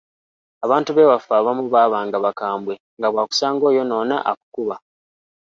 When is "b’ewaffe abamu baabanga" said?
0.93-2.17